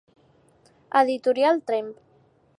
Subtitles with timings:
[1.03, 1.95] Editorial Tremp.